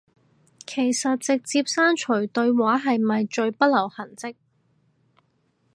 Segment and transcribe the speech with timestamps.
[0.65, 4.33] 其實直接刪除對話係咪最不留痕跡